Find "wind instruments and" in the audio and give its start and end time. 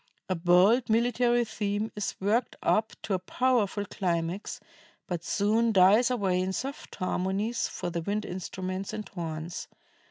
8.01-9.07